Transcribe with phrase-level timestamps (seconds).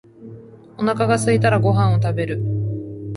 [0.79, 2.41] お腹がすいたらご飯を食べる。